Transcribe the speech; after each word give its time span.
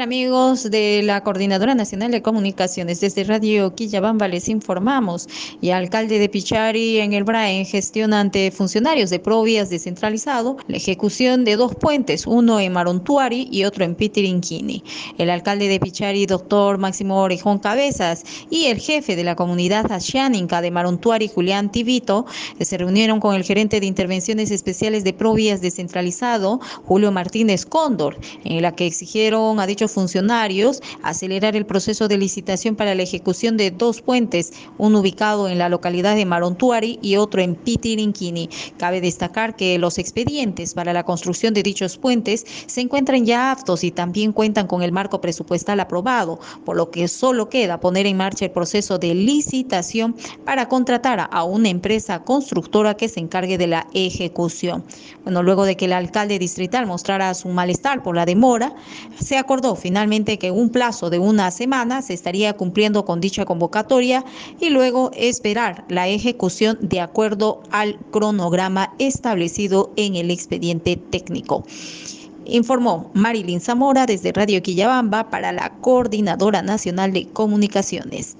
Amigos 0.00 0.70
de 0.70 1.02
la 1.02 1.24
Coordinadora 1.24 1.74
Nacional 1.74 2.12
de 2.12 2.22
Comunicaciones, 2.22 3.00
desde 3.00 3.24
Radio 3.24 3.74
Quillabamba 3.74 4.28
les 4.28 4.48
informamos 4.48 5.28
y 5.60 5.70
alcalde 5.70 6.20
de 6.20 6.28
Pichari 6.28 6.98
en 7.00 7.14
el 7.14 7.24
BRAE 7.24 7.64
gestiona 7.64 8.20
ante 8.20 8.52
funcionarios 8.52 9.10
de 9.10 9.18
Provías 9.18 9.70
descentralizado 9.70 10.56
la 10.68 10.76
ejecución 10.76 11.44
de 11.44 11.56
dos 11.56 11.74
puentes, 11.74 12.26
uno 12.28 12.60
en 12.60 12.72
Marontuari 12.72 13.48
y 13.50 13.64
otro 13.64 13.84
en 13.84 13.96
Pitirinquini. 13.96 14.84
El 15.18 15.30
alcalde 15.30 15.66
de 15.66 15.80
Pichari, 15.80 16.26
doctor 16.26 16.78
Máximo 16.78 17.20
Orejón 17.20 17.58
Cabezas, 17.58 18.22
y 18.50 18.66
el 18.66 18.78
jefe 18.78 19.16
de 19.16 19.24
la 19.24 19.34
comunidad 19.34 19.90
asiánica 19.90 20.60
de 20.60 20.70
Marontuari, 20.70 21.28
Julián 21.28 21.72
Tibito, 21.72 22.24
se 22.60 22.78
reunieron 22.78 23.18
con 23.18 23.34
el 23.34 23.42
gerente 23.42 23.80
de 23.80 23.86
intervenciones 23.86 24.52
especiales 24.52 25.02
de 25.02 25.12
Provías 25.12 25.60
descentralizado, 25.60 26.60
Julio 26.84 27.10
Martínez 27.10 27.66
Cóndor, 27.66 28.16
en 28.44 28.62
la 28.62 28.76
que 28.76 28.86
exigieron 28.86 29.58
a 29.58 29.66
funcionarios 29.88 30.80
acelerar 31.02 31.56
el 31.56 31.66
proceso 31.66 32.08
de 32.08 32.18
licitación 32.18 32.76
para 32.76 32.94
la 32.94 33.02
ejecución 33.02 33.56
de 33.56 33.70
dos 33.70 34.00
puentes, 34.00 34.52
uno 34.78 35.00
ubicado 35.00 35.48
en 35.48 35.58
la 35.58 35.68
localidad 35.68 36.16
de 36.16 36.24
Marontuari 36.24 36.98
y 37.02 37.16
otro 37.16 37.40
en 37.40 37.54
Pitirinquini. 37.54 38.48
Cabe 38.78 39.00
destacar 39.00 39.56
que 39.56 39.78
los 39.78 39.98
expedientes 39.98 40.74
para 40.74 40.92
la 40.92 41.04
construcción 41.04 41.54
de 41.54 41.62
dichos 41.62 41.96
puentes 41.96 42.44
se 42.66 42.80
encuentran 42.80 43.24
ya 43.24 43.50
aptos 43.50 43.84
y 43.84 43.90
también 43.90 44.32
cuentan 44.32 44.66
con 44.66 44.82
el 44.82 44.92
marco 44.92 45.20
presupuestal 45.20 45.80
aprobado, 45.80 46.38
por 46.64 46.76
lo 46.76 46.90
que 46.90 47.08
solo 47.08 47.48
queda 47.48 47.80
poner 47.80 48.06
en 48.06 48.16
marcha 48.16 48.44
el 48.44 48.50
proceso 48.50 48.98
de 48.98 49.14
licitación 49.14 50.16
para 50.44 50.68
contratar 50.68 51.28
a 51.30 51.44
una 51.44 51.68
empresa 51.68 52.22
constructora 52.24 52.94
que 52.94 53.08
se 53.08 53.20
encargue 53.20 53.58
de 53.58 53.66
la 53.66 53.86
ejecución. 53.94 54.84
Bueno, 55.24 55.42
luego 55.42 55.64
de 55.64 55.76
que 55.76 55.86
el 55.86 55.92
alcalde 55.92 56.38
distrital 56.38 56.86
mostrara 56.86 57.34
su 57.34 57.48
malestar 57.48 58.02
por 58.02 58.16
la 58.16 58.26
demora, 58.26 58.74
se 59.20 59.36
acordó 59.36 59.76
finalmente 59.78 60.38
que 60.38 60.50
un 60.50 60.70
plazo 60.70 61.10
de 61.10 61.18
una 61.18 61.50
semana 61.50 62.02
se 62.02 62.14
estaría 62.14 62.52
cumpliendo 62.54 63.04
con 63.04 63.20
dicha 63.20 63.44
convocatoria 63.44 64.24
y 64.60 64.70
luego 64.70 65.10
esperar 65.14 65.84
la 65.88 66.08
ejecución 66.08 66.78
de 66.80 67.00
acuerdo 67.00 67.62
al 67.70 67.98
cronograma 68.10 68.94
establecido 68.98 69.92
en 69.96 70.16
el 70.16 70.30
expediente 70.30 70.96
técnico. 70.96 71.64
Informó 72.46 73.10
Marilyn 73.12 73.60
Zamora 73.60 74.06
desde 74.06 74.32
Radio 74.32 74.62
Quillabamba 74.62 75.28
para 75.28 75.52
la 75.52 75.70
Coordinadora 75.80 76.62
Nacional 76.62 77.12
de 77.12 77.26
Comunicaciones. 77.28 78.38